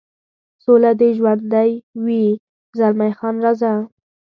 [0.63, 1.71] سوله دې ژوندی
[2.03, 2.25] وي،
[2.77, 3.71] زلمی خان: راځه.